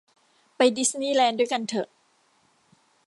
[0.55, 1.87] ไปดิสนี่แลนด์ด้วยกันเถอะ